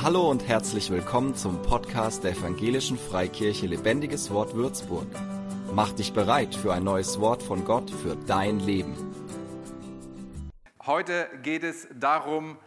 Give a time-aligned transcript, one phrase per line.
[0.00, 5.08] Hallo und herzlich willkommen zum Podcast der Evangelischen Freikirche Lebendiges Wort Würzburg.
[5.74, 8.94] Mach dich bereit für ein neues Wort von Gott für dein Leben.
[10.86, 12.58] Heute geht es darum,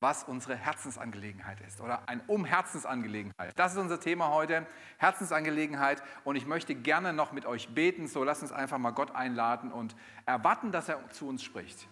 [0.00, 3.52] was unsere Herzensangelegenheit ist oder ein um Herzensangelegenheit.
[3.56, 4.66] Das ist unser Thema heute,
[4.96, 9.14] Herzensangelegenheit und ich möchte gerne noch mit euch beten, so lasst uns einfach mal Gott
[9.14, 9.94] einladen und
[10.24, 11.86] erwarten, dass er zu uns spricht.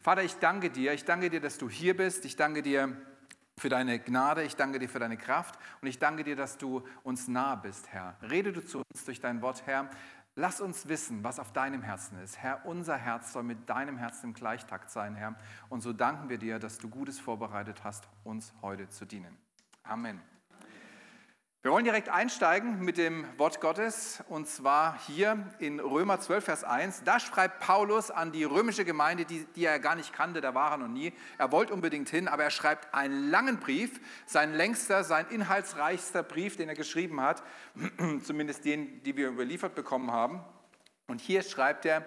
[0.00, 2.96] Vater, ich danke dir, ich danke dir, dass du hier bist, ich danke dir,
[3.58, 6.86] für deine Gnade, ich danke dir für deine Kraft und ich danke dir, dass du
[7.02, 8.16] uns nah bist, Herr.
[8.22, 9.88] Rede du zu uns durch dein Wort, Herr.
[10.34, 12.36] Lass uns wissen, was auf deinem Herzen ist.
[12.36, 15.36] Herr, unser Herz soll mit deinem Herzen im Gleichtakt sein, Herr.
[15.70, 19.38] Und so danken wir dir, dass du Gutes vorbereitet hast, uns heute zu dienen.
[19.82, 20.20] Amen.
[21.66, 26.62] Wir wollen direkt einsteigen mit dem Wort Gottes und zwar hier in Römer 12, Vers
[26.62, 27.02] 1.
[27.02, 30.70] Da schreibt Paulus an die römische Gemeinde, die, die er gar nicht kannte, da war
[30.70, 31.12] er noch nie.
[31.38, 36.56] Er wollte unbedingt hin, aber er schreibt einen langen Brief, sein längster, sein inhaltsreichster Brief,
[36.56, 37.42] den er geschrieben hat,
[38.22, 40.44] zumindest den, die wir überliefert bekommen haben.
[41.08, 42.06] Und hier schreibt er,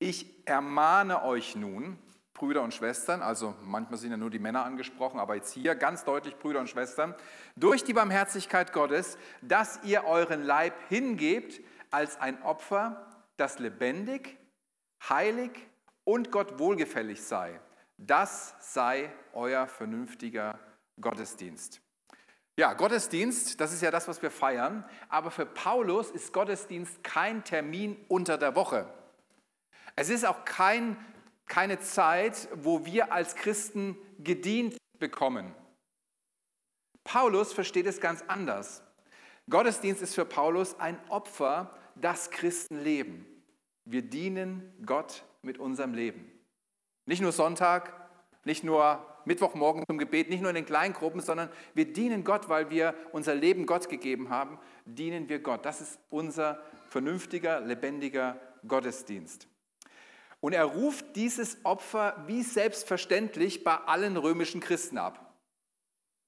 [0.00, 1.96] ich ermahne euch nun,
[2.36, 6.04] Brüder und Schwestern, also manchmal sind ja nur die Männer angesprochen, aber jetzt hier ganz
[6.04, 7.14] deutlich Brüder und Schwestern,
[7.56, 13.06] durch die Barmherzigkeit Gottes, dass ihr euren Leib hingebt als ein Opfer,
[13.38, 14.36] das lebendig,
[15.08, 15.50] heilig
[16.04, 17.58] und Gott wohlgefällig sei.
[17.96, 20.58] Das sei euer vernünftiger
[21.00, 21.80] Gottesdienst.
[22.58, 27.44] Ja, Gottesdienst, das ist ja das, was wir feiern, aber für Paulus ist Gottesdienst kein
[27.44, 28.86] Termin unter der Woche.
[29.94, 30.98] Es ist auch kein
[31.46, 35.54] keine Zeit, wo wir als Christen gedient bekommen.
[37.04, 38.82] Paulus versteht es ganz anders.
[39.48, 43.24] Gottesdienst ist für Paulus ein Opfer, das Christen leben.
[43.84, 46.30] Wir dienen Gott mit unserem Leben.
[47.04, 47.92] Nicht nur Sonntag,
[48.44, 52.48] nicht nur Mittwochmorgen zum Gebet, nicht nur in den kleinen Gruppen, sondern wir dienen Gott,
[52.48, 55.64] weil wir unser Leben Gott gegeben haben, dienen wir Gott.
[55.64, 56.60] Das ist unser
[56.90, 59.48] vernünftiger, lebendiger Gottesdienst.
[60.46, 65.34] Und er ruft dieses Opfer wie selbstverständlich bei allen römischen Christen ab.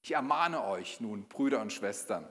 [0.01, 2.27] Ich ermahne euch nun, Brüder und Schwestern.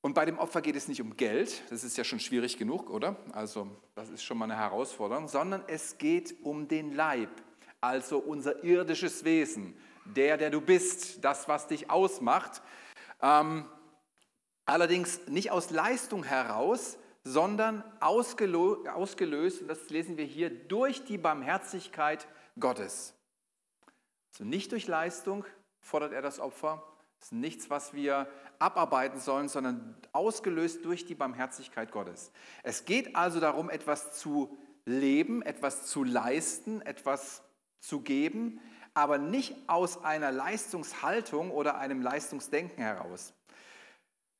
[0.00, 2.88] Und bei dem Opfer geht es nicht um Geld, das ist ja schon schwierig genug,
[2.88, 3.16] oder?
[3.32, 7.28] Also das ist schon mal eine Herausforderung, sondern es geht um den Leib,
[7.82, 12.62] also unser irdisches Wesen, der, der du bist, das, was dich ausmacht.
[13.20, 13.66] Ähm,
[14.64, 22.28] allerdings nicht aus Leistung heraus, sondern ausgelöst, und das lesen wir hier, durch die Barmherzigkeit
[22.60, 23.14] Gottes.
[24.32, 25.44] Also nicht durch Leistung
[25.80, 26.82] fordert er das Opfer,
[27.18, 32.30] das ist nichts, was wir abarbeiten sollen, sondern ausgelöst durch die Barmherzigkeit Gottes.
[32.62, 37.42] Es geht also darum, etwas zu leben, etwas zu leisten, etwas
[37.80, 38.60] zu geben,
[38.92, 43.32] aber nicht aus einer Leistungshaltung oder einem Leistungsdenken heraus.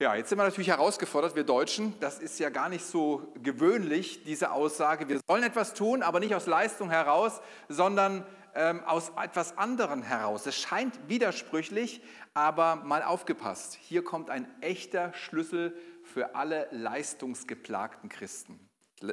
[0.05, 1.99] Ja, jetzt sind wir natürlich herausgefordert, wir Deutschen.
[1.99, 5.09] Das ist ja gar nicht so gewöhnlich, diese Aussage.
[5.09, 10.45] Wir sollen etwas tun, aber nicht aus Leistung heraus, sondern ähm, aus etwas anderem heraus.
[10.45, 12.03] Es scheint widersprüchlich,
[12.35, 13.79] aber mal aufgepasst.
[13.81, 18.61] Hier kommt ein echter Schlüssel für alle leistungsgeplagten Christen.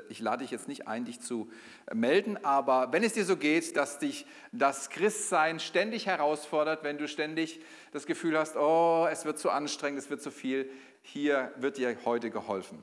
[0.09, 1.49] Ich lade dich jetzt nicht ein, dich zu
[1.93, 7.07] melden, aber wenn es dir so geht, dass dich das Christsein ständig herausfordert, wenn du
[7.07, 10.69] ständig das Gefühl hast, oh, es wird zu anstrengend, es wird zu viel,
[11.01, 12.79] hier wird dir heute geholfen.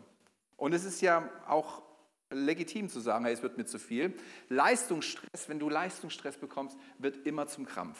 [0.57, 1.83] Und es ist ja auch
[2.31, 4.15] legitim zu sagen, hey, es wird mir zu viel.
[4.49, 7.99] Leistungsstress, wenn du Leistungsstress bekommst, wird immer zum Krampf.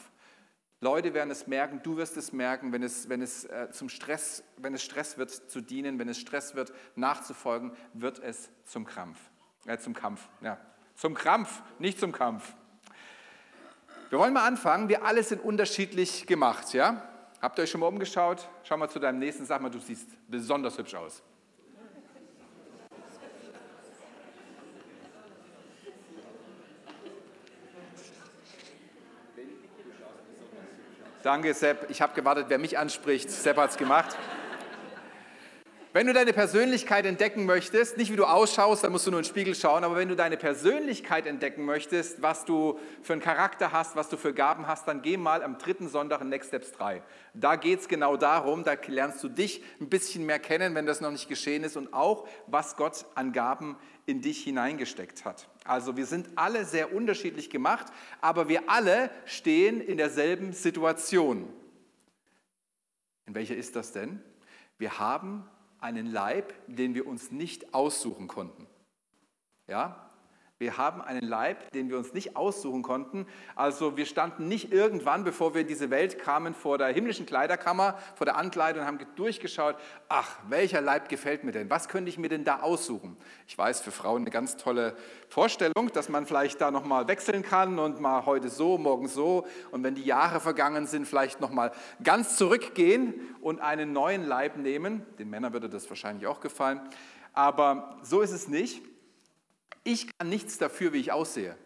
[0.81, 4.43] Leute werden es merken, du wirst es merken, wenn es, wenn es äh, zum Stress,
[4.57, 9.19] wenn es Stress wird zu dienen, wenn es Stress wird nachzufolgen, wird es zum Krampf,
[9.65, 10.57] äh, zum Kampf, ja,
[10.95, 12.53] zum Krampf, nicht zum Kampf.
[14.09, 14.89] Wir wollen mal anfangen.
[14.89, 17.03] Wir alle sind unterschiedlich gemacht, ja?
[17.41, 18.49] Habt ihr euch schon mal umgeschaut?
[18.63, 21.21] Schau mal zu deinem nächsten, sag mal, du siehst besonders hübsch aus.
[31.29, 31.91] Danke, Sepp.
[31.91, 33.29] Ich habe gewartet, wer mich anspricht.
[33.29, 34.17] Sepp hat es gemacht.
[35.93, 39.23] Wenn du deine Persönlichkeit entdecken möchtest, nicht wie du ausschaust, dann musst du nur in
[39.23, 43.71] den Spiegel schauen, aber wenn du deine Persönlichkeit entdecken möchtest, was du für einen Charakter
[43.71, 46.71] hast, was du für Gaben hast, dann geh mal am dritten Sonntag in Next Steps
[46.71, 47.03] 3.
[47.35, 50.99] Da geht es genau darum, da lernst du dich ein bisschen mehr kennen, wenn das
[50.99, 53.77] noch nicht geschehen ist und auch, was Gott an Gaben
[54.09, 55.47] in dich hineingesteckt hat.
[55.63, 57.87] Also wir sind alle sehr unterschiedlich gemacht,
[58.21, 61.47] aber wir alle stehen in derselben Situation.
[63.27, 64.21] In welcher ist das denn?
[64.79, 65.47] Wir haben
[65.79, 68.65] einen Leib, den wir uns nicht aussuchen konnten.
[69.67, 70.08] Ja?
[70.59, 73.25] Wir haben einen Leib, den wir uns nicht aussuchen konnten.
[73.55, 77.97] Also wir standen nicht irgendwann, bevor wir in diese Welt kamen, vor der himmlischen Kleiderkammer,
[78.15, 79.77] vor der Ankleidung und haben durchgeschaut,
[80.09, 81.69] ach, welcher Leib gefällt mir denn?
[81.69, 83.15] Was könnte ich mir denn da aussuchen?
[83.47, 84.97] Ich weiß, für Frauen eine ganz tolle
[85.29, 89.81] Vorstellung, dass man vielleicht da nochmal wechseln kann und mal heute so, morgen so und
[89.85, 91.71] wenn die Jahre vergangen sind, vielleicht nochmal
[92.03, 95.05] ganz zurückgehen und einen neuen Leib nehmen.
[95.19, 96.81] Den Männern würde das wahrscheinlich auch gefallen.
[97.31, 98.81] Aber so ist es nicht.
[99.83, 101.57] Ich kann nichts dafür, wie ich aussehe.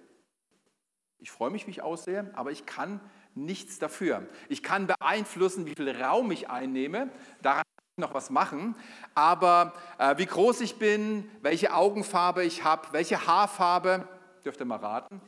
[1.20, 3.00] Ich freue mich, wie ich aussehe, aber ich kann
[3.36, 4.28] nichts dafür.
[4.50, 7.10] Ich kann beeinflussen, wie viel Raum ich einnehme.
[7.42, 8.76] Daran kann ich noch was machen.
[9.16, 14.08] Aber äh, wie groß ich bin, welche Augenfarbe ich habe, welche Haarfarbe,
[14.44, 15.22] dürft ihr mal raten,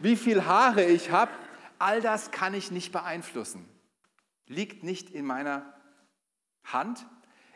[0.00, 1.30] wie viel Haare ich habe,
[1.78, 3.68] all das kann ich nicht beeinflussen.
[4.46, 5.72] Liegt nicht in meiner
[6.64, 7.06] Hand,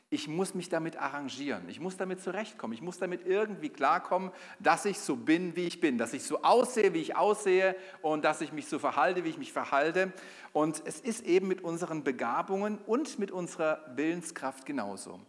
[0.08, 4.30] ich muss mich damit arrangieren, ich muss damit zurechtkommen, ich muss damit irgendwie klarkommen,
[4.60, 8.24] dass ich so bin, wie ich bin, dass ich so aussehe, wie ich aussehe und
[8.24, 10.12] dass ich mich so verhalte, wie ich mich verhalte.
[10.52, 15.20] Und es ist eben mit unseren Begabungen und mit unserer Willenskraft genauso.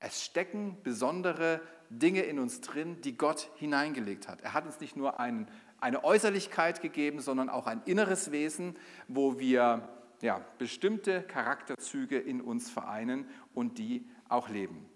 [0.00, 4.40] Es stecken besondere Dinge in uns drin, die Gott hineingelegt hat.
[4.40, 5.48] Er hat uns nicht nur ein,
[5.80, 8.76] eine Äußerlichkeit gegeben, sondern auch ein inneres Wesen,
[9.06, 9.88] wo wir
[10.22, 14.88] ja, bestimmte Charakterzüge in uns vereinen und die auch leben.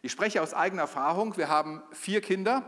[0.00, 1.36] Ich spreche aus eigener Erfahrung.
[1.36, 2.62] Wir haben vier Kinder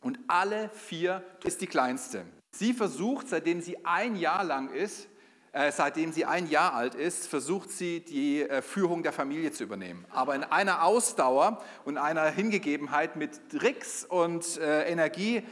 [0.00, 2.24] und alle vier ist die kleinste.
[2.50, 5.08] Sie versucht, seitdem sie ein Jahr lang ist,
[5.52, 9.64] äh, seitdem sie ein Jahr alt ist, versucht sie die äh, Führung der Familie zu
[9.64, 10.04] übernehmen.
[10.10, 15.42] Aber in einer Ausdauer und einer Hingegebenheit mit Tricks und äh, Energie.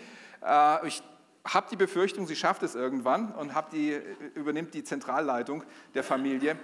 [0.43, 1.03] Äh, ich
[1.47, 4.03] habe die Befürchtung, sie schafft es irgendwann und die, äh,
[4.35, 6.59] übernimmt die Zentralleitung der Familie.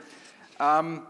[0.59, 1.03] Ähm,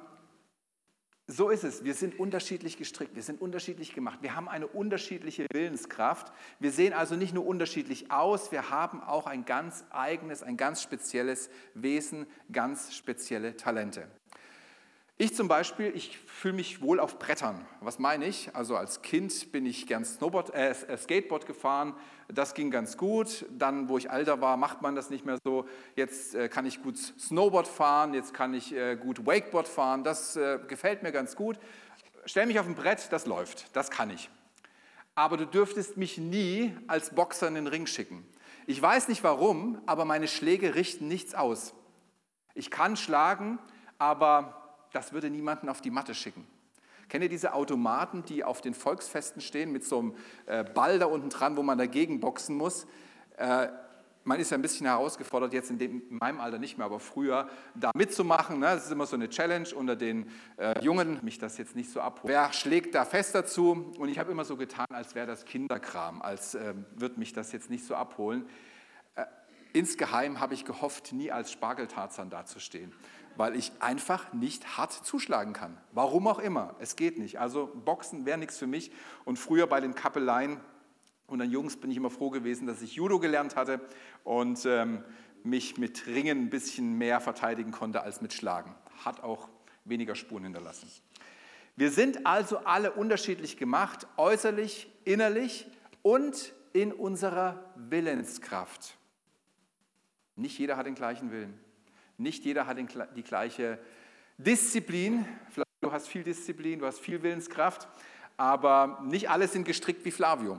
[1.28, 1.84] so ist es.
[1.84, 6.32] Wir sind unterschiedlich gestrickt, wir sind unterschiedlich gemacht, wir haben eine unterschiedliche Willenskraft.
[6.60, 10.82] Wir sehen also nicht nur unterschiedlich aus, wir haben auch ein ganz eigenes, ein ganz
[10.82, 14.06] spezielles Wesen, ganz spezielle Talente.
[15.18, 17.64] Ich zum Beispiel, ich fühle mich wohl auf Brettern.
[17.80, 18.54] Was meine ich?
[18.54, 21.94] Also als Kind bin ich gern Snowboard, äh, äh, Skateboard gefahren.
[22.28, 23.46] Das ging ganz gut.
[23.50, 25.66] Dann, wo ich älter war, macht man das nicht mehr so.
[25.94, 30.04] Jetzt äh, kann ich gut Snowboard fahren, jetzt kann ich äh, gut Wakeboard fahren.
[30.04, 31.58] Das äh, gefällt mir ganz gut.
[32.26, 33.74] Stell mich auf ein Brett, das läuft.
[33.74, 34.28] Das kann ich.
[35.14, 38.26] Aber du dürftest mich nie als Boxer in den Ring schicken.
[38.66, 41.72] Ich weiß nicht warum, aber meine Schläge richten nichts aus.
[42.52, 43.58] Ich kann schlagen,
[43.96, 44.65] aber
[44.96, 46.46] das würde niemanden auf die Matte schicken.
[47.10, 50.14] Kennt ihr diese Automaten, die auf den Volksfesten stehen mit so einem
[50.46, 52.86] äh, Ball da unten dran, wo man dagegen boxen muss?
[53.36, 53.68] Äh,
[54.24, 56.98] man ist ja ein bisschen herausgefordert, jetzt in, dem, in, meinem Alter nicht mehr, aber
[56.98, 58.58] früher da mitzumachen.
[58.58, 58.66] Ne?
[58.66, 62.00] Das ist immer so eine Challenge unter den äh, Jungen, mich das jetzt nicht so
[62.00, 62.32] abholt.
[62.32, 63.92] Wer schlägt da fest dazu?
[63.98, 67.52] Und ich habe immer so getan, als wäre das Kinderkram, als äh, wird mich das
[67.52, 68.48] jetzt nicht so abholen.
[69.14, 69.26] Äh,
[69.74, 72.92] insgeheim habe ich gehofft, nie als Spargeltarzan dazustehen
[73.36, 75.76] weil ich einfach nicht hart zuschlagen kann.
[75.92, 77.38] Warum auch immer, es geht nicht.
[77.38, 78.90] Also Boxen wäre nichts für mich.
[79.24, 80.60] Und früher bei den Kappeleien
[81.26, 83.80] und dann Jungs bin ich immer froh gewesen, dass ich Judo gelernt hatte
[84.24, 85.02] und ähm,
[85.42, 88.74] mich mit Ringen ein bisschen mehr verteidigen konnte als mit Schlagen.
[89.04, 89.48] Hat auch
[89.84, 90.88] weniger Spuren hinterlassen.
[91.76, 95.66] Wir sind also alle unterschiedlich gemacht, äußerlich, innerlich
[96.02, 98.96] und in unserer Willenskraft.
[100.36, 101.58] Nicht jeder hat den gleichen Willen.
[102.18, 103.78] Nicht jeder hat die gleiche
[104.38, 105.26] Disziplin.
[105.50, 107.88] Vielleicht du hast viel Disziplin, du hast viel Willenskraft,
[108.36, 110.58] aber nicht alle sind gestrickt wie Flavio.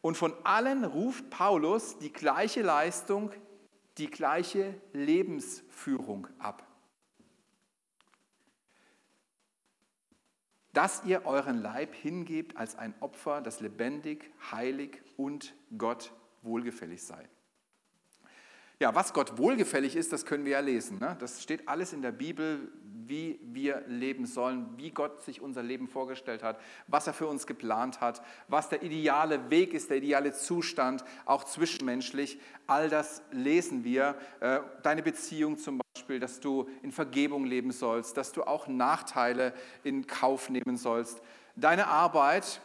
[0.00, 3.32] Und von allen ruft Paulus die gleiche Leistung,
[3.98, 6.62] die gleiche Lebensführung ab.
[10.72, 16.12] Dass ihr euren Leib hingebt als ein Opfer, das lebendig, heilig und Gott
[16.42, 17.28] wohlgefällig sei.
[18.78, 20.98] Ja, was Gott wohlgefällig ist, das können wir ja lesen.
[20.98, 21.16] Ne?
[21.18, 22.70] Das steht alles in der Bibel,
[23.08, 27.46] wie wir leben sollen, wie Gott sich unser Leben vorgestellt hat, was er für uns
[27.46, 32.38] geplant hat, was der ideale Weg ist, der ideale Zustand, auch zwischenmenschlich.
[32.66, 34.16] All das lesen wir.
[34.40, 39.54] Äh, deine Beziehung zum Beispiel, dass du in Vergebung leben sollst, dass du auch Nachteile
[39.84, 41.22] in Kauf nehmen sollst.
[41.54, 42.60] Deine Arbeit,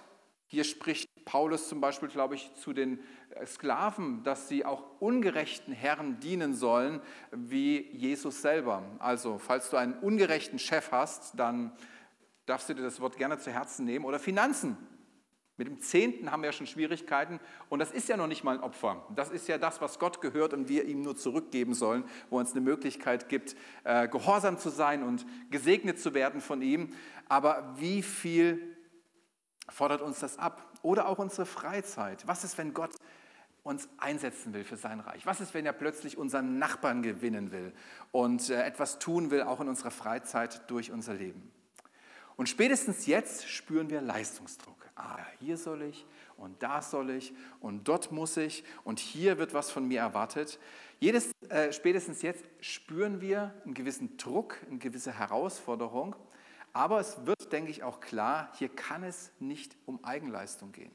[0.48, 3.00] hier spricht Paulus zum Beispiel, glaube ich, zu den
[3.46, 8.84] Sklaven, dass sie auch ungerechten Herren dienen sollen, wie Jesus selber.
[9.00, 11.72] Also, falls du einen ungerechten Chef hast, dann
[12.46, 14.06] darfst du dir das Wort gerne zu Herzen nehmen.
[14.06, 14.78] Oder Finanzen.
[15.58, 18.58] Mit dem Zehnten haben wir ja schon Schwierigkeiten und das ist ja noch nicht mal
[18.58, 19.06] ein Opfer.
[19.16, 22.54] Das ist ja das, was Gott gehört und wir ihm nur zurückgeben sollen, wo uns
[22.54, 26.90] eine Möglichkeit gibt, äh, gehorsam zu sein und gesegnet zu werden von ihm.
[27.30, 28.76] Aber wie viel
[29.70, 30.72] fordert uns das ab?
[30.82, 32.28] oder auch unsere Freizeit.
[32.28, 32.92] Was ist, wenn Gott
[33.64, 35.26] uns einsetzen will für sein Reich?
[35.26, 37.74] Was ist, wenn er plötzlich unseren Nachbarn gewinnen will
[38.12, 41.52] und äh, etwas tun will, auch in unserer Freizeit durch unser Leben?
[42.38, 44.90] Und spätestens jetzt spüren wir Leistungsdruck.
[44.96, 46.06] Ah, hier soll ich
[46.38, 50.60] und da soll ich und dort muss ich und hier wird was von mir erwartet.
[51.00, 56.16] Jedes, äh, spätestens jetzt spüren wir einen gewissen Druck, eine gewisse Herausforderung.
[56.74, 60.92] Aber es wird, denke ich, auch klar, hier kann es nicht um Eigenleistung gehen.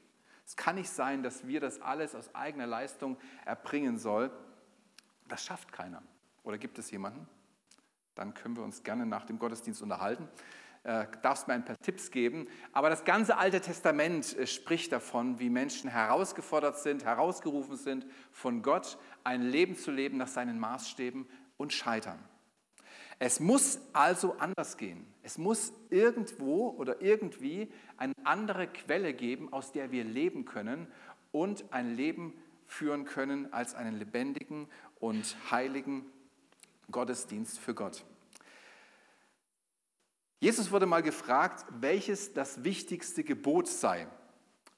[0.47, 4.31] Es kann nicht sein, dass wir das alles aus eigener Leistung erbringen sollen.
[5.27, 6.01] Das schafft keiner.
[6.43, 7.27] Oder gibt es jemanden?
[8.15, 10.29] Dann können wir uns gerne nach dem Gottesdienst unterhalten.
[10.83, 12.47] Äh, darfst mir ein paar Tipps geben.
[12.71, 18.61] Aber das ganze Alte Testament äh, spricht davon, wie Menschen herausgefordert sind, herausgerufen sind von
[18.61, 21.27] Gott, ein Leben zu leben nach seinen Maßstäben
[21.57, 22.19] und scheitern.
[23.19, 25.05] Es muss also anders gehen.
[25.23, 30.87] Es muss irgendwo oder irgendwie eine andere Quelle geben, aus der wir leben können
[31.31, 32.33] und ein Leben
[32.67, 34.67] führen können als einen lebendigen
[34.99, 36.05] und heiligen
[36.91, 38.05] Gottesdienst für Gott.
[40.39, 44.07] Jesus wurde mal gefragt, welches das wichtigste Gebot sei.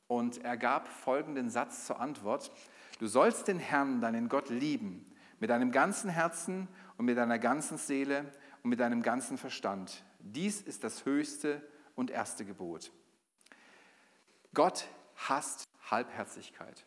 [0.07, 2.51] Und er gab folgenden Satz zur Antwort.
[2.99, 5.05] Du sollst den Herrn, deinen Gott, lieben,
[5.39, 6.67] mit deinem ganzen Herzen
[6.99, 8.25] und mit deiner ganzen Seele
[8.61, 10.03] und mit deinem ganzen Verstand.
[10.19, 11.65] Dies ist das höchste
[11.95, 12.91] und erste Gebot.
[14.53, 16.85] Gott hasst Halbherzigkeit.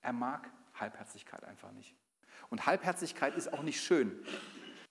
[0.00, 1.94] Er mag Halbherzigkeit einfach nicht.
[2.48, 4.24] Und Halbherzigkeit ist auch nicht schön.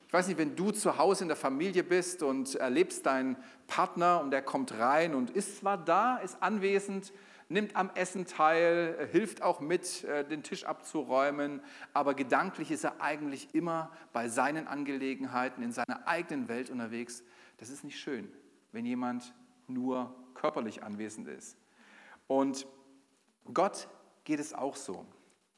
[0.05, 4.21] Ich weiß nicht, wenn du zu Hause in der Familie bist und erlebst deinen Partner
[4.21, 7.13] und der kommt rein und ist zwar da, ist anwesend,
[7.49, 11.61] nimmt am Essen teil, hilft auch mit, äh, den Tisch abzuräumen,
[11.93, 17.23] aber gedanklich ist er eigentlich immer bei seinen Angelegenheiten, in seiner eigenen Welt unterwegs.
[17.57, 18.31] Das ist nicht schön,
[18.71, 19.33] wenn jemand
[19.67, 21.57] nur körperlich anwesend ist.
[22.27, 22.67] Und
[23.51, 23.89] Gott
[24.23, 25.05] geht es auch so.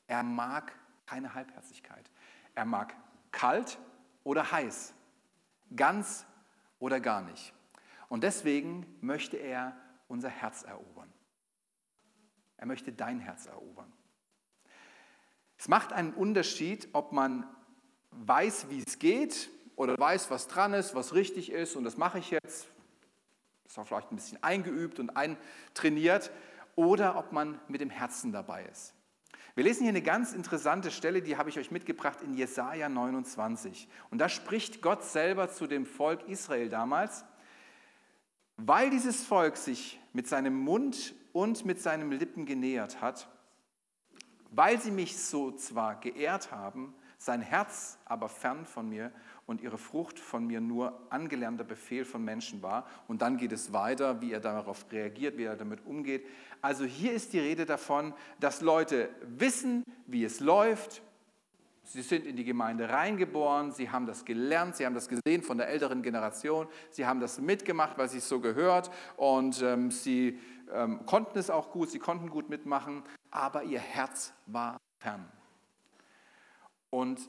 [0.08, 0.74] Er mag
[1.06, 2.10] keine Halbherzigkeit.
[2.56, 2.96] Er mag
[3.32, 3.78] kalt
[4.24, 4.94] oder heiß,
[5.76, 6.26] ganz
[6.80, 7.54] oder gar nicht.
[8.08, 9.76] Und deswegen möchte er
[10.08, 11.11] unser Herz erobern.
[12.62, 13.92] Er möchte dein Herz erobern.
[15.58, 17.44] Es macht einen Unterschied, ob man
[18.12, 22.20] weiß, wie es geht oder weiß, was dran ist, was richtig ist und das mache
[22.20, 22.68] ich jetzt.
[23.64, 26.32] Das ist vielleicht ein bisschen eingeübt und eintrainiert
[26.76, 28.94] oder ob man mit dem Herzen dabei ist.
[29.56, 33.88] Wir lesen hier eine ganz interessante Stelle, die habe ich euch mitgebracht in Jesaja 29.
[34.12, 37.26] Und da spricht Gott selber zu dem Volk Israel damals,
[38.58, 43.28] weil dieses Volk sich mit seinem Mund und mit seinen Lippen genähert hat,
[44.52, 49.12] weil sie mich so zwar geehrt haben, sein Herz aber fern von mir
[49.46, 52.88] und ihre Frucht von mir nur angelernter Befehl von Menschen war.
[53.08, 56.26] Und dann geht es weiter, wie er darauf reagiert, wie er damit umgeht.
[56.62, 61.04] Also hier ist die Rede davon, dass Leute wissen, wie es läuft.
[61.84, 65.58] Sie sind in die Gemeinde reingeboren, sie haben das gelernt, sie haben das gesehen von
[65.58, 70.40] der älteren Generation, sie haben das mitgemacht, weil sie es so gehört und ähm, sie
[70.74, 75.32] ähm, konnten es auch gut, sie konnten gut mitmachen, aber ihr Herz war fern.
[76.90, 77.20] Und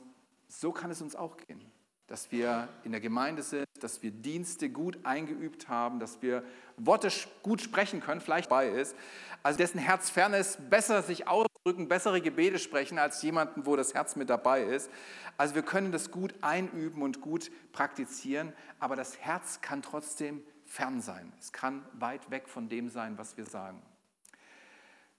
[0.47, 1.71] so kann es uns auch gehen
[2.07, 6.43] dass wir in der Gemeinde sind, dass wir Dienste gut eingeübt haben, dass wir
[6.77, 7.09] Worte
[7.41, 8.95] gut sprechen können, vielleicht bei ist,
[9.41, 13.93] also dessen Herz fern ist, besser sich ausdrücken, bessere Gebete sprechen als jemanden, wo das
[13.93, 14.91] Herz mit dabei ist.
[15.37, 20.43] Also wir können das gut einüben und gut praktizieren, aber das Herz kann trotzdem
[20.73, 21.31] fern sein.
[21.39, 23.79] Es kann weit weg von dem sein, was wir sagen.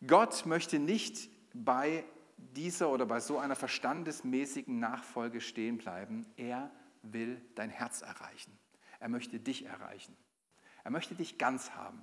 [0.04, 2.04] Gott möchte nicht bei
[2.36, 6.26] dieser oder bei so einer verstandesmäßigen Nachfolge stehen bleiben.
[6.36, 8.58] Er will dein Herz erreichen.
[8.98, 10.16] Er möchte dich erreichen.
[10.82, 12.02] Er möchte dich ganz haben.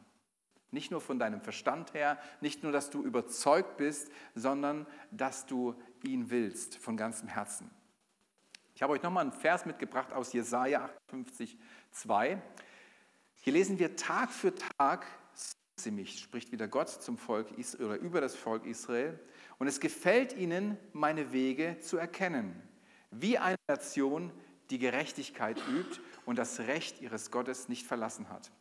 [0.71, 5.75] Nicht nur von deinem Verstand her, nicht nur, dass du überzeugt bist, sondern dass du
[6.03, 7.69] ihn willst von ganzem Herzen.
[8.75, 11.59] Ich habe euch nochmal einen Vers mitgebracht aus Jesaja 58,
[11.91, 12.41] 2.
[13.43, 15.07] Hier lesen wir Tag für Tag,
[15.75, 19.19] sie mich, spricht wieder Gott zum Volk Israel oder über das Volk Israel.
[19.57, 22.61] Und es gefällt ihnen, meine Wege zu erkennen,
[23.09, 24.31] wie eine Nation,
[24.69, 28.51] die Gerechtigkeit übt und das Recht ihres Gottes nicht verlassen hat.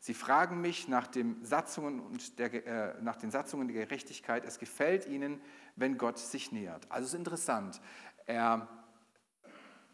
[0.00, 4.44] Sie fragen mich nach, den Satzungen und der, äh, nach den Satzungen der Gerechtigkeit.
[4.44, 5.40] Es gefällt ihnen,
[5.76, 6.90] wenn Gott sich nähert.
[6.90, 7.80] Also es ist interessant.
[8.26, 8.66] Er,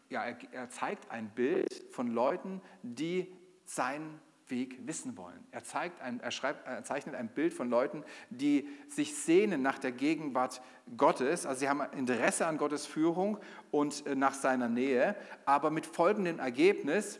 [0.09, 3.31] ja, er, er zeigt ein Bild von Leuten, die
[3.67, 4.19] sein
[4.49, 5.45] Weg wissen wollen.
[5.51, 9.77] Er, zeigt ein, er, schreibt, er zeichnet ein Bild von Leuten, die sich sehnen nach
[9.77, 10.61] der Gegenwart
[10.95, 11.45] Gottes.
[11.45, 13.39] Also sie haben Interesse an Gottes Führung
[13.71, 17.19] und äh, nach seiner Nähe, aber mit folgendem Ergebnis.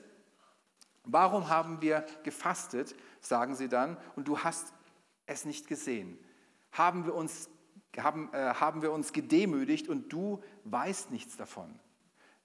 [1.04, 4.74] Warum haben wir gefastet, sagen sie dann, und du hast
[5.26, 6.18] es nicht gesehen?
[6.72, 7.50] Haben wir uns,
[7.98, 11.78] haben, äh, haben wir uns gedemütigt und du weißt nichts davon?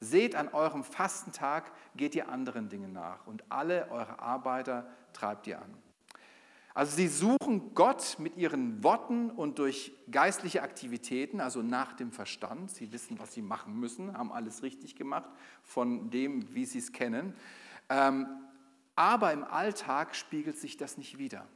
[0.02, 5.62] Seht, an eurem Fastentag geht ihr anderen Dingen nach und alle eure Arbeiter treibt ihr
[5.62, 5.73] an.
[6.75, 12.73] Also sie suchen Gott mit ihren Worten und durch geistliche Aktivitäten, also nach dem Verstand.
[12.73, 15.30] Sie wissen, was sie machen müssen, haben alles richtig gemacht
[15.62, 17.35] von dem, wie sie es kennen.
[17.88, 18.26] Ähm,
[18.97, 21.47] aber im Alltag spiegelt sich das nicht wider.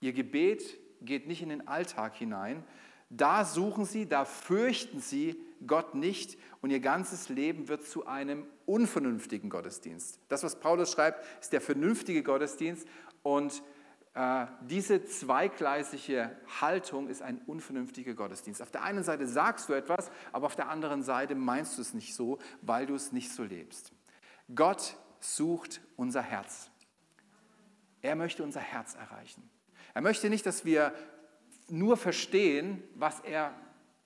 [0.00, 2.62] Ihr Gebet geht nicht in den Alltag hinein.
[3.08, 8.46] Da suchen sie, da fürchten sie Gott nicht und ihr ganzes Leben wird zu einem
[8.66, 10.18] unvernünftigen Gottesdienst.
[10.28, 12.86] Das, was Paulus schreibt, ist der vernünftige Gottesdienst
[13.22, 13.62] und
[14.14, 18.62] äh, diese zweigleisige Haltung ist ein unvernünftiger Gottesdienst.
[18.62, 21.94] Auf der einen Seite sagst du etwas, aber auf der anderen Seite meinst du es
[21.94, 23.92] nicht so, weil du es nicht so lebst.
[24.54, 26.70] Gott sucht unser Herz.
[28.00, 29.48] Er möchte unser Herz erreichen.
[29.94, 30.92] Er möchte nicht, dass wir
[31.68, 33.54] nur verstehen, was er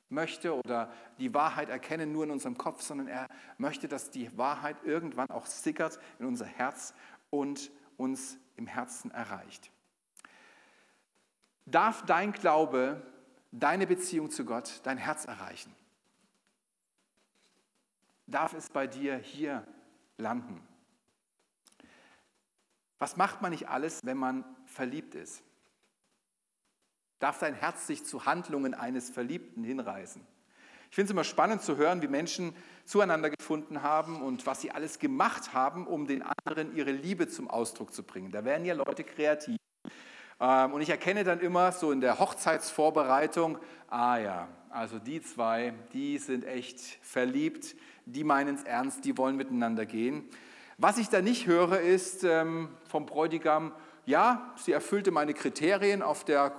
[0.08, 4.76] möchte oder die Wahrheit erkennen nur in unserem Kopf, sondern er möchte, dass die Wahrheit
[4.84, 6.94] irgendwann auch sickert in unser Herz
[7.30, 9.70] und uns im Herzen erreicht.
[11.66, 13.02] Darf dein Glaube,
[13.52, 15.74] deine Beziehung zu Gott, dein Herz erreichen?
[18.26, 19.66] Darf es bei dir hier
[20.16, 20.60] landen?
[22.98, 25.42] Was macht man nicht alles, wenn man verliebt ist?
[27.20, 30.22] Darf dein Herz sich zu Handlungen eines Verliebten hinreißen?
[30.88, 32.54] Ich finde es immer spannend zu hören, wie Menschen
[32.86, 37.48] zueinander gefunden haben und was sie alles gemacht haben, um den anderen ihre Liebe zum
[37.48, 38.32] Ausdruck zu bringen.
[38.32, 39.58] Da werden ja Leute kreativ.
[40.40, 43.58] Ähm, und ich erkenne dann immer so in der Hochzeitsvorbereitung,
[43.88, 49.36] ah ja, also die zwei, die sind echt verliebt, die meinen es ernst, die wollen
[49.36, 50.24] miteinander gehen.
[50.78, 53.72] Was ich da nicht höre, ist ähm, vom Bräutigam,
[54.06, 56.50] ja, sie erfüllte meine Kriterien auf der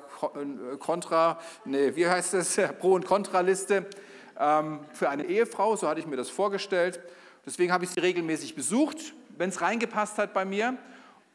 [0.79, 3.87] Kontra, äh, nee, wie heißt das, Pro- und Kontraliste
[4.39, 6.99] ähm, für eine Ehefrau, so hatte ich mir das vorgestellt.
[7.45, 10.77] Deswegen habe ich sie regelmäßig besucht, wenn es reingepasst hat bei mir.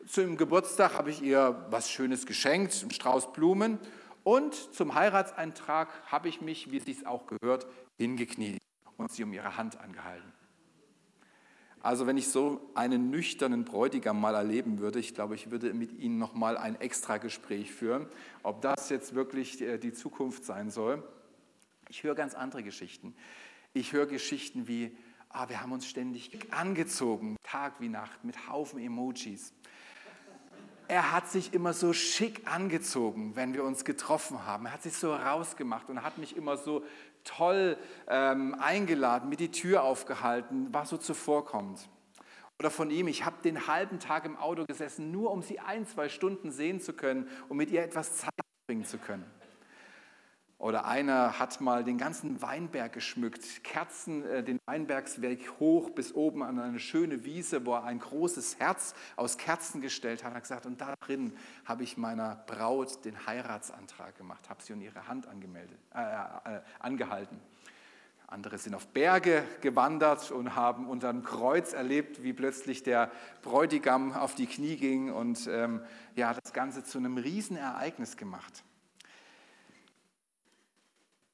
[0.07, 3.79] Zum Geburtstag habe ich ihr was Schönes geschenkt, einen Strauß Blumen.
[4.23, 7.67] Und zum Heiratseintrag habe ich mich, wie es sich auch gehört,
[7.99, 8.59] hingekniet
[8.97, 10.33] und sie um ihre Hand angehalten.
[11.87, 15.93] Also wenn ich so einen nüchternen Bräutigam mal erleben würde, ich glaube, ich würde mit
[15.93, 18.09] Ihnen noch mal ein extra Gespräch führen,
[18.43, 21.05] ob das jetzt wirklich äh, die Zukunft sein soll.
[21.89, 23.15] Ich höre ganz andere Geschichten.
[23.73, 24.97] Ich höre Geschichten wie,
[25.29, 29.53] ah, wir haben uns ständig angezogen, Tag wie Nacht, mit Haufen Emojis.
[30.89, 34.67] Er hat sich immer so schick angezogen, wenn wir uns getroffen haben.
[34.67, 36.83] Er hat sich so rausgemacht und hat mich immer so
[37.27, 37.77] toll
[38.09, 41.89] ähm, eingeladen, mir die Tür aufgehalten, war so zuvorkommend.
[42.59, 45.87] Oder von ihm, ich habe den halben Tag im Auto gesessen, nur um sie ein,
[45.87, 48.33] zwei Stunden sehen zu können und mit ihr etwas Zeit
[48.67, 49.25] bringen zu können.
[50.59, 56.43] Oder einer hat mal den ganzen Weinberg geschmückt, Kerzen, äh, den Weinbergsweg hoch bis oben
[56.43, 60.33] an eine schöne Wiese, wo er ein großes Herz aus Kerzen gestellt hat.
[60.33, 64.73] Er hat gesagt, und da drin habe ich meiner Braut den Heiratsantrag gemacht, habe sie
[64.73, 67.39] um ihre Hand angemeldet, äh, äh, angehalten.
[68.27, 74.15] Andere sind auf Berge gewandert und haben unter einem Kreuz erlebt, wie plötzlich der Bräutigam
[74.15, 75.83] auf die Knie ging und ähm,
[76.17, 78.65] ja, das Ganze zu einem Riesenereignis gemacht.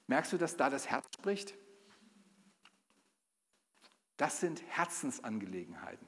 [0.07, 1.55] Merkst du, dass da das Herz spricht?
[4.17, 6.07] Das sind Herzensangelegenheiten.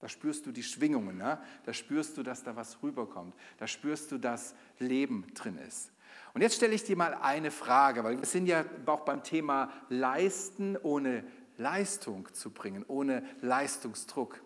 [0.00, 1.42] Da spürst du die Schwingungen, ne?
[1.64, 5.92] da spürst du, dass da was rüberkommt, da spürst du, dass Leben drin ist.
[6.34, 9.72] Und jetzt stelle ich dir mal eine Frage, weil wir sind ja auch beim Thema
[9.88, 11.24] Leisten ohne
[11.56, 14.42] Leistung zu bringen, ohne Leistungsdruck.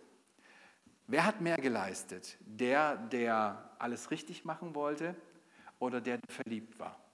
[1.06, 2.36] Wer hat mehr geleistet?
[2.40, 5.16] Der, der alles richtig machen wollte
[5.78, 7.07] oder der, der verliebt war?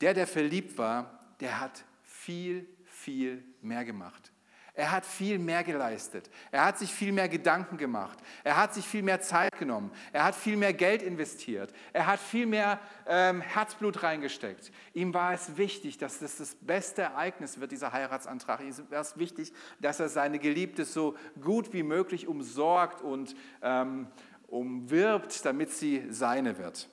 [0.00, 4.32] Der, der verliebt war, der hat viel, viel mehr gemacht.
[4.76, 6.28] Er hat viel mehr geleistet.
[6.50, 8.18] Er hat sich viel mehr Gedanken gemacht.
[8.42, 9.92] Er hat sich viel mehr Zeit genommen.
[10.12, 11.72] Er hat viel mehr Geld investiert.
[11.92, 14.72] Er hat viel mehr ähm, Herzblut reingesteckt.
[14.92, 18.62] Ihm war es wichtig, dass das das beste Ereignis wird, dieser Heiratsantrag.
[18.62, 24.08] Ihm war es wichtig, dass er seine Geliebte so gut wie möglich umsorgt und ähm,
[24.48, 26.88] umwirbt, damit sie seine wird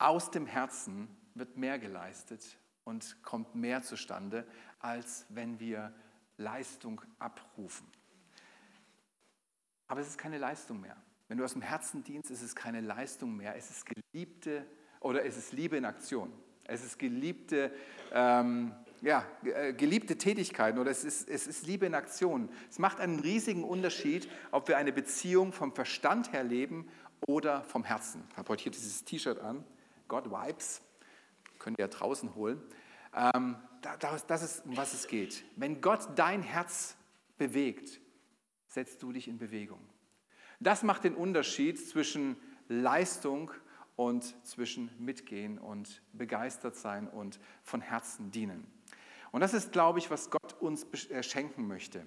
[0.00, 4.46] aus dem Herzen wird mehr geleistet und kommt mehr zustande,
[4.78, 5.92] als wenn wir
[6.36, 7.86] Leistung abrufen.
[9.88, 10.96] Aber es ist keine Leistung mehr.
[11.28, 13.56] Wenn du aus dem Herzen dienst, ist es keine Leistung mehr.
[13.56, 14.66] Es ist geliebte
[15.00, 16.32] oder es ist Liebe in Aktion.
[16.64, 17.72] Es ist geliebte
[18.12, 22.48] ähm, ja, äh, geliebte Tätigkeiten oder es ist, es ist Liebe in Aktion.
[22.68, 26.88] Es macht einen riesigen Unterschied, ob wir eine Beziehung vom Verstand her leben
[27.26, 28.24] oder vom Herzen.
[28.30, 29.64] Ich habe heute hier dieses T-Shirt an,
[30.10, 30.82] God Vibes,
[31.58, 32.60] könnt ihr ja draußen holen.
[33.14, 35.44] Ähm, das ist, um was es geht.
[35.56, 36.96] Wenn Gott dein Herz
[37.38, 38.00] bewegt,
[38.66, 39.80] setzt du dich in Bewegung.
[40.58, 42.36] Das macht den Unterschied zwischen
[42.68, 43.52] Leistung
[43.96, 48.66] und zwischen Mitgehen und begeistert sein und von Herzen dienen.
[49.30, 52.04] Und das ist, glaube ich, was Gott uns äh, schenken möchte.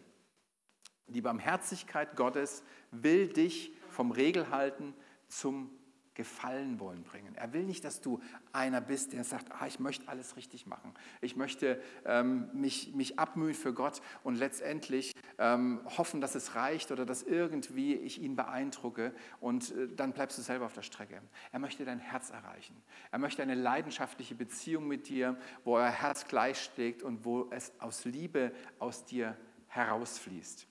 [1.08, 4.94] Die Barmherzigkeit Gottes will dich vom Regelhalten
[5.28, 5.72] zum
[6.16, 7.36] Gefallen wollen bringen.
[7.36, 8.22] Er will nicht, dass du
[8.52, 10.94] einer bist, der sagt, ah, ich möchte alles richtig machen.
[11.22, 16.92] Ich möchte ähm, mich, mich abmühen für Gott und letztendlich ähm, hoffen, dass es reicht
[16.92, 21.22] oder dass irgendwie ich ihn beeindrucke und äh, dann bleibst du selber auf der Strecke.
[21.52, 22.76] Er möchte dein Herz erreichen.
[23.12, 27.72] Er möchte eine leidenschaftliche Beziehung mit dir, wo euer Herz gleich schlägt und wo es
[27.80, 29.36] aus Liebe aus dir
[29.68, 30.68] herausfließt.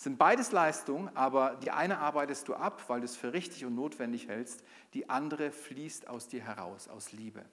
[0.00, 3.74] Sind beides Leistungen, aber die eine arbeitest du ab, weil du es für richtig und
[3.74, 7.44] notwendig hältst, die andere fließt aus dir heraus, aus Liebe.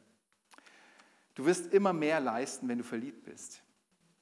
[1.35, 3.61] Du wirst immer mehr leisten, wenn du verliebt bist.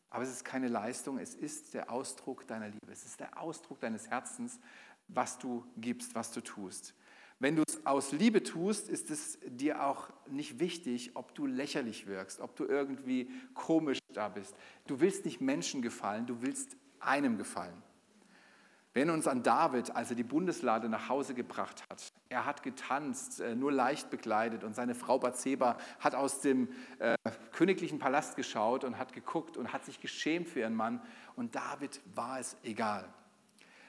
[0.09, 2.91] Aber es ist keine Leistung, es ist der Ausdruck deiner Liebe.
[2.91, 4.59] Es ist der Ausdruck deines Herzens,
[5.07, 6.95] was du gibst, was du tust.
[7.37, 12.07] Wenn du es aus Liebe tust, ist es dir auch nicht wichtig, ob du lächerlich
[12.07, 14.55] wirkst, ob du irgendwie komisch da bist.
[14.87, 17.83] Du willst nicht Menschen gefallen, du willst einem gefallen.
[18.95, 22.13] Wir erinnern uns an David, als er die Bundeslade nach Hause gebracht hat.
[22.29, 27.17] Er hat getanzt, äh, nur leicht bekleidet und seine Frau Bathseba hat aus dem äh,
[27.51, 31.01] königlichen Palast geschaut und hat geguckt und hat sich geschämt für ihren Mann
[31.35, 33.05] und David war es egal.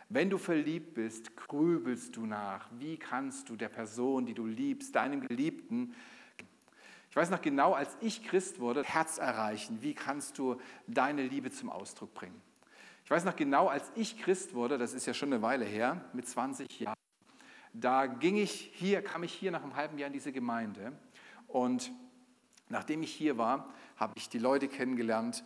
[0.08, 4.96] Wenn du verliebt bist, grübelst du nach, wie kannst du der Person, die du liebst,
[4.96, 5.94] deinem Geliebten,
[7.10, 11.52] ich weiß noch genau, als ich Christ wurde, Herz erreichen, wie kannst du deine Liebe
[11.52, 12.42] zum Ausdruck bringen?
[13.06, 16.04] Ich weiß noch genau, als ich Christ wurde, das ist ja schon eine Weile her,
[16.12, 16.96] mit 20 Jahren,
[17.72, 20.90] da ging ich hier, kam ich hier nach einem halben Jahr in diese Gemeinde
[21.46, 21.92] und
[22.68, 25.44] nachdem ich hier war, habe ich die Leute kennengelernt.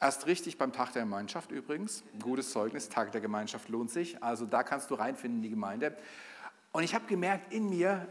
[0.00, 4.44] Erst richtig beim Tag der Gemeinschaft übrigens, gutes Zeugnis, Tag der Gemeinschaft lohnt sich, also
[4.44, 5.96] da kannst du reinfinden in die Gemeinde.
[6.72, 8.08] Und ich habe gemerkt, in mir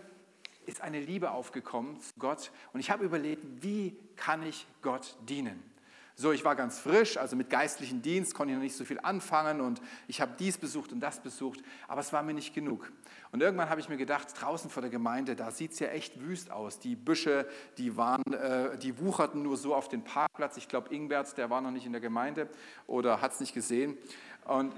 [0.68, 5.75] ist eine Liebe aufgekommen zu Gott und ich habe überlegt, wie kann ich Gott dienen?
[6.18, 9.02] So, ich war ganz frisch, also mit geistlichem Dienst konnte ich noch nicht so viel
[9.02, 12.90] anfangen und ich habe dies besucht und das besucht, aber es war mir nicht genug.
[13.34, 16.22] Und irgendwann habe ich mir gedacht, draußen vor der Gemeinde, da sieht es ja echt
[16.22, 16.80] wüst aus.
[16.80, 17.46] Die Büsche,
[17.78, 20.56] die, waren, äh, die wucherten nur so auf den Parkplatz.
[20.56, 22.48] Ich glaube, Ingbert, der war noch nicht in der Gemeinde
[22.88, 23.98] oder hat es nicht gesehen.
[24.46, 24.72] Und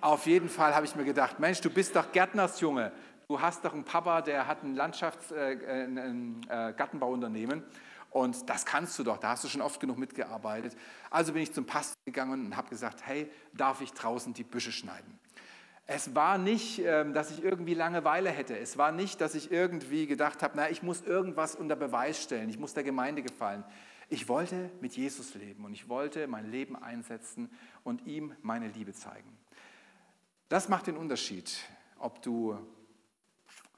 [0.00, 2.90] auf jeden Fall habe ich mir gedacht, Mensch, du bist doch Gärtnersjunge.
[3.28, 7.64] Du hast doch einen Papa, der hat ein Landschafts-, äh, ein, ein äh, Gartenbauunternehmen.
[8.10, 10.76] Und das kannst du doch, da hast du schon oft genug mitgearbeitet.
[11.10, 14.72] Also bin ich zum Pastor gegangen und habe gesagt, hey, darf ich draußen die Büsche
[14.72, 15.18] schneiden?
[15.86, 18.56] Es war nicht, ähm, dass ich irgendwie Langeweile hätte.
[18.56, 22.48] Es war nicht, dass ich irgendwie gedacht habe, na, ich muss irgendwas unter Beweis stellen,
[22.48, 23.64] ich muss der Gemeinde gefallen.
[24.08, 27.48] Ich wollte mit Jesus leben und ich wollte mein Leben einsetzen
[27.84, 29.36] und ihm meine Liebe zeigen.
[30.48, 31.60] Das macht den Unterschied,
[31.98, 32.58] ob du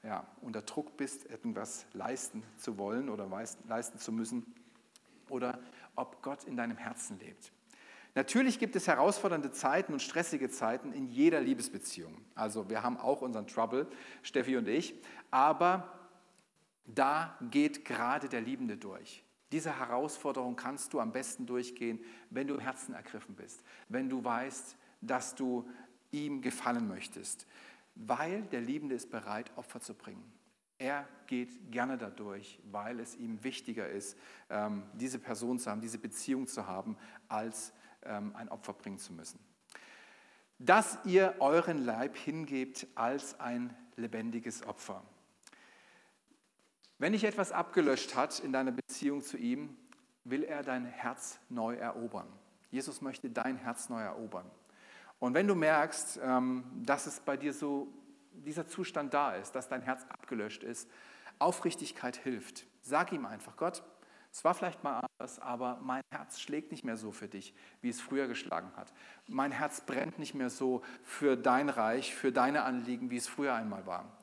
[0.02, 4.54] ja, unter Druck bist, etwas leisten zu wollen oder leisten zu müssen,
[5.28, 5.58] oder
[5.94, 7.52] ob Gott in deinem Herzen lebt.
[8.14, 12.14] Natürlich gibt es herausfordernde Zeiten und stressige Zeiten in jeder Liebesbeziehung.
[12.34, 13.86] Also wir haben auch unseren Trouble,
[14.22, 14.94] Steffi und ich,
[15.30, 15.90] aber
[16.84, 19.24] da geht gerade der Liebende durch.
[19.50, 24.22] Diese Herausforderung kannst du am besten durchgehen, wenn du im Herzen ergriffen bist, wenn du
[24.22, 25.68] weißt, dass du
[26.10, 27.46] ihm gefallen möchtest
[27.94, 30.32] weil der Liebende ist bereit, Opfer zu bringen.
[30.78, 34.18] Er geht gerne dadurch, weil es ihm wichtiger ist,
[34.50, 36.96] ähm, diese Person zu haben, diese Beziehung zu haben,
[37.28, 39.38] als ähm, ein Opfer bringen zu müssen.
[40.58, 45.04] Dass ihr euren Leib hingebt als ein lebendiges Opfer.
[46.98, 49.76] Wenn dich etwas abgelöscht hat in deiner Beziehung zu ihm,
[50.24, 52.28] will er dein Herz neu erobern.
[52.70, 54.50] Jesus möchte dein Herz neu erobern.
[55.22, 57.86] Und wenn du merkst, ähm, dass es bei dir so
[58.32, 60.90] dieser Zustand da ist, dass dein Herz abgelöscht ist,
[61.38, 62.66] Aufrichtigkeit hilft.
[62.80, 63.84] Sag ihm einfach, Gott,
[64.32, 67.88] es war vielleicht mal anders, aber mein Herz schlägt nicht mehr so für dich, wie
[67.88, 68.92] es früher geschlagen hat.
[69.28, 73.54] Mein Herz brennt nicht mehr so für dein Reich, für deine Anliegen, wie es früher
[73.54, 74.18] einmal war.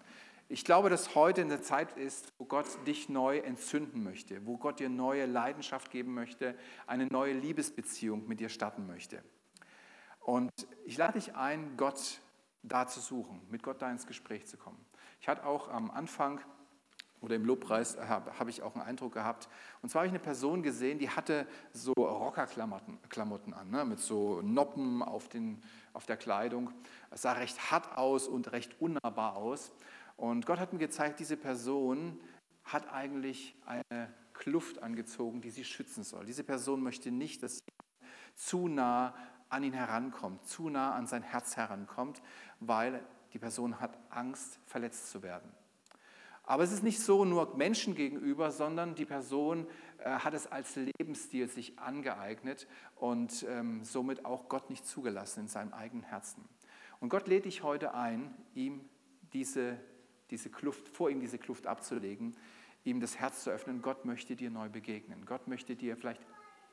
[0.50, 4.58] Ich glaube, dass heute in der Zeit ist, wo Gott dich neu entzünden möchte, wo
[4.58, 6.56] Gott dir neue Leidenschaft geben möchte,
[6.88, 9.24] eine neue Liebesbeziehung mit dir starten möchte.
[10.30, 10.52] Und
[10.86, 12.20] ich lade dich ein, Gott
[12.62, 14.78] da zu suchen, mit Gott da ins Gespräch zu kommen.
[15.22, 16.40] Ich hatte auch am Anfang
[17.20, 19.50] oder im Lobpreis habe hab ich auch einen Eindruck gehabt.
[19.82, 24.44] Und zwar habe ich eine Person gesehen, die hatte so Rockerklamotten an, ne, mit so
[24.44, 25.64] Noppen auf, den,
[25.94, 26.72] auf der Kleidung.
[27.10, 29.72] Es sah recht hart aus und recht unnahbar aus.
[30.16, 32.20] Und Gott hat mir gezeigt, diese Person
[32.66, 36.28] hat eigentlich eine Kluft angezogen, die sie schützen soll.
[36.28, 37.62] Diese Person möchte nicht, dass
[38.36, 39.16] zu nah
[39.50, 42.22] an ihn herankommt, zu nah an sein Herz herankommt,
[42.60, 45.52] weil die Person hat Angst, verletzt zu werden.
[46.44, 49.68] Aber es ist nicht so nur Menschen gegenüber, sondern die Person
[50.00, 55.48] äh, hat es als Lebensstil sich angeeignet und ähm, somit auch Gott nicht zugelassen in
[55.48, 56.44] seinem eigenen Herzen.
[57.00, 58.82] Und Gott lädt dich heute ein, ihm
[59.32, 59.80] diese,
[60.32, 62.36] diese Kluft, vor ihm diese Kluft abzulegen,
[62.84, 63.84] ihm das Herz zu öffnen.
[63.84, 65.26] Gott möchte dir neu begegnen.
[65.26, 66.26] Gott möchte dir vielleicht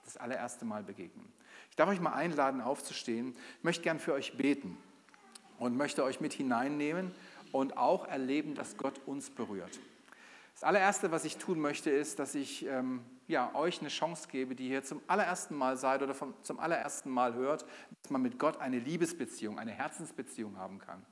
[0.07, 1.27] das allererste Mal begegnen.
[1.71, 3.37] Ich darf euch mal einladen, aufzustehen.
[3.59, 4.79] Ich möchte gern für euch beten
[5.59, 7.13] und möchte euch mit hineinnehmen
[7.53, 9.79] und auch erleben, dass Gott uns berührt.
[10.55, 14.55] Das allererste, was ich tun möchte, ist, dass ich ähm, ja, euch eine Chance gebe,
[14.55, 17.67] die hier zum allerersten Mal seid oder vom, zum allerersten Mal hört,
[18.03, 21.05] dass man mit Gott eine Liebesbeziehung, eine Herzensbeziehung haben kann.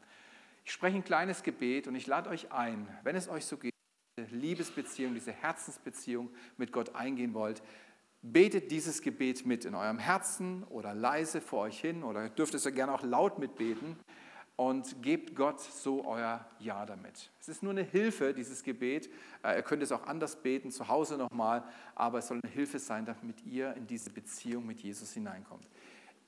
[0.64, 3.74] Ich spreche ein kleines Gebet und ich lade euch ein, wenn es euch so geht,
[4.16, 7.62] diese Liebesbeziehung, diese Herzensbeziehung mit Gott eingehen wollt,
[8.24, 12.64] betet dieses Gebet mit in eurem Herzen oder leise vor euch hin oder dürft es
[12.64, 13.96] ja gerne auch laut mitbeten
[14.56, 17.30] und gebt Gott so euer Ja damit.
[17.38, 19.10] Es ist nur eine Hilfe, dieses Gebet.
[19.42, 22.78] Äh, ihr könnt es auch anders beten, zu Hause nochmal, aber es soll eine Hilfe
[22.78, 25.68] sein, damit ihr in diese Beziehung mit Jesus hineinkommt.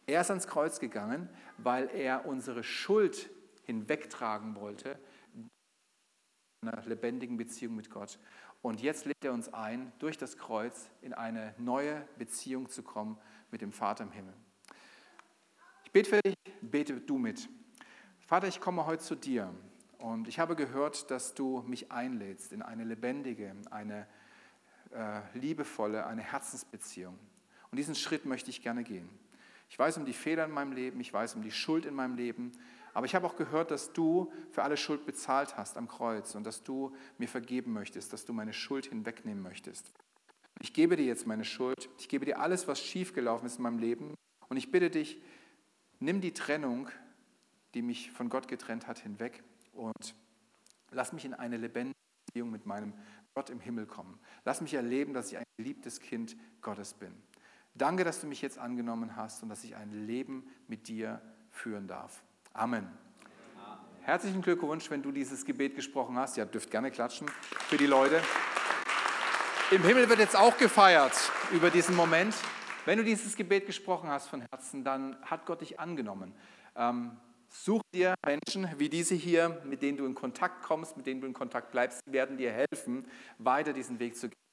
[0.07, 3.31] Er ist ans Kreuz gegangen, weil er unsere Schuld
[3.65, 4.99] hinwegtragen wollte,
[6.63, 8.19] in einer lebendigen Beziehung mit Gott.
[8.63, 13.19] Und jetzt lädt er uns ein, durch das Kreuz in eine neue Beziehung zu kommen
[13.51, 14.35] mit dem Vater im Himmel.
[15.85, 17.49] Ich bete für dich, bete du mit.
[18.27, 19.55] Vater, ich komme heute zu dir
[19.99, 24.07] und ich habe gehört, dass du mich einlädst in eine lebendige, eine
[24.93, 27.19] äh, liebevolle, eine Herzensbeziehung.
[27.71, 29.09] Und diesen Schritt möchte ich gerne gehen.
[29.69, 32.17] Ich weiß um die Fehler in meinem Leben, ich weiß um die Schuld in meinem
[32.17, 32.53] Leben,
[32.97, 36.45] aber ich habe auch gehört, dass du für alle Schuld bezahlt hast am Kreuz und
[36.45, 39.93] dass du mir vergeben möchtest, dass du meine Schuld hinwegnehmen möchtest.
[40.61, 43.79] Ich gebe dir jetzt meine Schuld, ich gebe dir alles, was schiefgelaufen ist in meinem
[43.79, 44.15] Leben
[44.49, 45.21] und ich bitte dich,
[46.01, 46.89] nimm die Trennung
[47.77, 50.15] die mich von Gott getrennt hat, hinweg und
[50.91, 52.95] lass mich in eine lebendige Beziehung mit meinem
[53.35, 54.19] Gott im Himmel kommen.
[54.47, 57.15] Lass mich erleben, dass ich ein geliebtes Kind Gottes bin.
[57.75, 61.87] Danke, dass du mich jetzt angenommen hast und dass ich ein Leben mit dir führen
[61.87, 62.25] darf.
[62.57, 62.89] Amen.
[64.01, 66.39] Herzlichen Glückwunsch, wenn du dieses Gebet gesprochen hast.
[66.39, 67.29] Ja, dürft gerne klatschen
[67.69, 68.23] für die Leute.
[69.71, 71.13] Im Himmel wird jetzt auch gefeiert
[71.53, 72.35] über diesen Moment.
[72.87, 76.35] Wenn du dieses Gebet gesprochen hast von Herzen, dann hat Gott dich angenommen.
[76.77, 81.21] Ähm, Such dir Menschen wie diese hier, mit denen du in Kontakt kommst, mit denen
[81.21, 83.07] du in Kontakt bleibst, die werden dir helfen,
[83.39, 84.46] weiter diesen Weg zu gehen.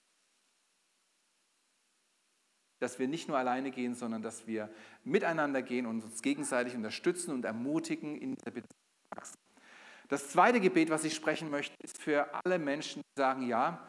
[2.83, 4.69] Dass wir nicht nur alleine gehen, sondern dass wir
[5.05, 8.77] miteinander gehen und uns gegenseitig unterstützen und ermutigen in dieser Beziehung.
[10.09, 13.87] Das zweite Gebet, was ich sprechen möchte, ist für alle Menschen, die sagen, ja,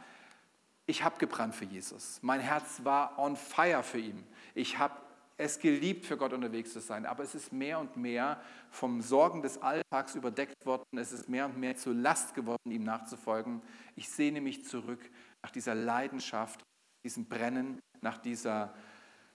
[0.86, 2.20] ich habe gebrannt für Jesus.
[2.22, 4.24] Mein Herz war on fire für ihn.
[4.54, 4.94] Ich habe
[5.36, 9.42] es geliebt, für Gott unterwegs zu sein, aber es ist mehr und mehr vom Sorgen
[9.42, 10.84] des Alltags überdeckt worden.
[10.96, 13.60] Es ist mehr und mehr zur Last geworden, ihm nachzufolgen.
[13.96, 15.00] Ich sehne mich zurück
[15.42, 16.64] nach dieser Leidenschaft,
[17.04, 18.74] diesem Brennen, nach dieser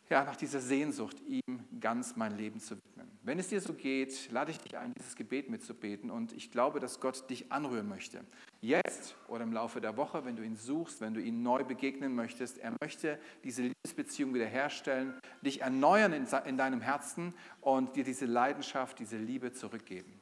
[0.09, 3.07] ja, nach dieser Sehnsucht, ihm ganz mein Leben zu widmen.
[3.21, 6.79] Wenn es dir so geht, lade ich dich ein, dieses Gebet mitzubeten und ich glaube,
[6.79, 8.25] dass Gott dich anrühren möchte.
[8.61, 12.15] Jetzt oder im Laufe der Woche, wenn du ihn suchst, wenn du ihn neu begegnen
[12.15, 18.97] möchtest, er möchte diese Liebesbeziehung wiederherstellen, dich erneuern in deinem Herzen und dir diese Leidenschaft,
[18.97, 20.19] diese Liebe zurückgeben.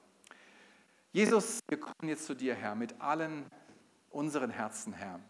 [1.14, 3.46] Jesus, wir kommen jetzt zu dir, Herr, mit allen
[4.10, 5.22] unseren Herzen, Herr,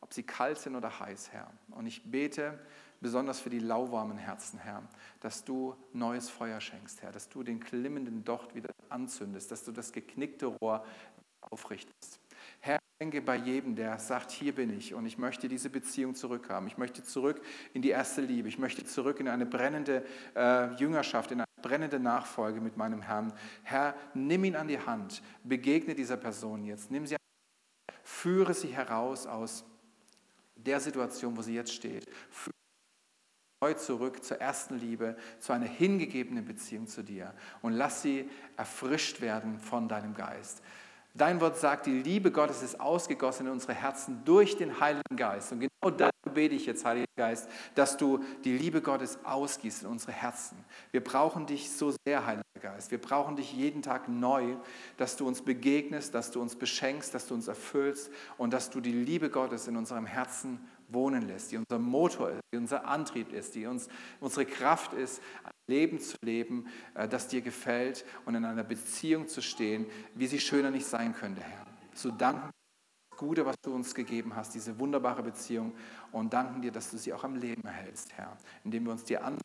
[0.00, 1.50] ob sie kalt sind oder heiß, Herr.
[1.70, 2.58] Und ich bete,
[3.00, 4.82] besonders für die lauwarmen Herzen, Herr,
[5.20, 9.72] dass du neues Feuer schenkst, Herr, dass du den klimmenden Docht wieder anzündest, dass du
[9.72, 10.84] das geknickte Rohr
[11.40, 12.20] aufrichtest.
[12.60, 16.66] Herr, denke bei jedem, der sagt, hier bin ich und ich möchte diese Beziehung zurückhaben.
[16.68, 17.40] Ich möchte zurück
[17.72, 18.48] in die erste Liebe.
[18.48, 23.32] Ich möchte zurück in eine brennende äh, Jüngerschaft, in eine brennende Nachfolge mit meinem Herrn.
[23.62, 27.18] Herr, nimm ihn an die Hand, begegne dieser Person jetzt, nimm sie an
[28.02, 29.64] führe sie heraus aus
[30.68, 32.06] der Situation, wo sie jetzt steht.
[33.60, 39.20] Neu zurück zur ersten Liebe, zu einer hingegebenen Beziehung zu dir und lass sie erfrischt
[39.20, 40.62] werden von deinem Geist.
[41.14, 45.50] Dein Wort sagt, die Liebe Gottes ist ausgegossen in unsere Herzen durch den Heiligen Geist.
[45.50, 49.88] Und genau dafür bete ich jetzt, Heiliger Geist, dass du die Liebe Gottes ausgießt in
[49.88, 50.64] unsere Herzen.
[50.92, 52.90] Wir brauchen dich so sehr, Heiliger Geist.
[52.90, 54.56] Wir brauchen dich jeden Tag neu,
[54.96, 58.80] dass du uns begegnest, dass du uns beschenkst, dass du uns erfüllst und dass du
[58.80, 63.32] die Liebe Gottes in unserem Herzen wohnen lässt, die unser Motor ist, die unser Antrieb
[63.32, 63.88] ist, die uns
[64.20, 69.28] unsere Kraft ist, ein Leben zu leben, äh, das dir gefällt und in einer Beziehung
[69.28, 71.66] zu stehen, wie sie schöner nicht sein könnte, Herr.
[71.94, 72.50] So danken
[73.10, 75.72] das Gute, was du uns gegeben hast, diese wunderbare Beziehung
[76.12, 79.24] und danken dir, dass du sie auch am Leben erhältst, Herr, indem wir uns dir
[79.24, 79.38] an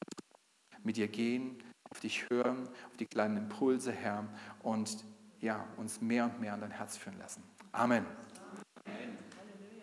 [0.84, 1.58] mit dir gehen,
[1.90, 4.28] auf dich hören, auf die kleinen Impulse, Herr,
[4.62, 5.04] und
[5.40, 7.44] ja, uns mehr und mehr an dein Herz führen lassen.
[7.72, 8.06] Amen.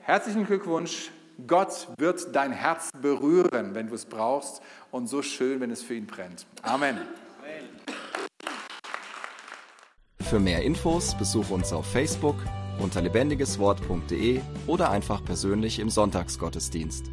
[0.02, 1.10] Herzlichen Glückwunsch
[1.46, 5.94] Gott wird dein Herz berühren, wenn du es brauchst und so schön, wenn es für
[5.94, 6.46] ihn brennt.
[6.62, 6.98] Amen.
[10.20, 12.36] Für mehr Infos besuche uns auf Facebook
[12.78, 17.10] unter lebendigeswort.de oder einfach persönlich im Sonntagsgottesdienst.